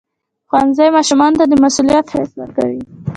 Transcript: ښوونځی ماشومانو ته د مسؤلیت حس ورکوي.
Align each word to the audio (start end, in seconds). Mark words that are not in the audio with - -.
ښوونځی 0.49 0.87
ماشومانو 0.97 1.37
ته 1.39 1.45
د 1.47 1.53
مسؤلیت 1.63 2.05
حس 2.13 2.31
ورکوي. 2.41 2.81